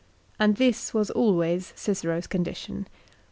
[0.39, 2.87] And this was always Cicero's condition.